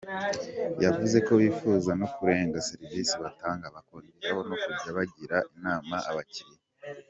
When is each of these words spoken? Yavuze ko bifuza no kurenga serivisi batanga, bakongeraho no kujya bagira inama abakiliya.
Yavuze 0.83 1.17
ko 1.27 1.33
bifuza 1.41 1.91
no 1.99 2.07
kurenga 2.13 2.65
serivisi 2.69 3.13
batanga, 3.23 3.65
bakongeraho 3.75 4.39
no 4.47 4.55
kujya 4.67 4.89
bagira 4.97 5.37
inama 5.55 5.95
abakiliya. 6.09 6.61